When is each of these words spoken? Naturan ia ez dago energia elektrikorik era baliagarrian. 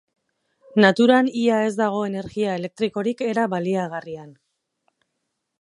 Naturan 0.85 1.29
ia 1.41 1.59
ez 1.67 1.73
dago 1.81 2.01
energia 2.07 2.57
elektrikorik 2.61 3.25
era 3.29 3.47
baliagarrian. 3.55 4.37